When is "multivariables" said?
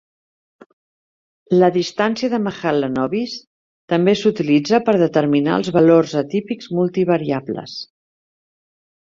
6.81-7.79